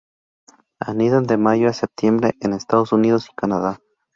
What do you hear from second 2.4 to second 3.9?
en Estados Unidos y Canadá.